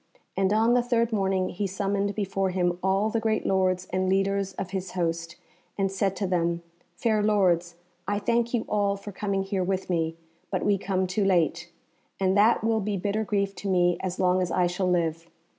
[0.35, 4.53] And on the third morning he summoned before him all the great lords and leaders
[4.53, 5.35] of his host,
[5.77, 6.63] and said to them,
[6.95, 7.75] "Fair lords,
[8.07, 10.15] I thank you all for coming here with me,
[10.49, 11.71] but we come too late,
[12.19, 15.29] and that will be bitter grief to me as long as I shall live.